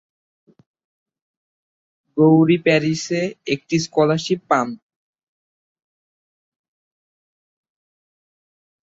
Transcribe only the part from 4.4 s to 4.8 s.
পান।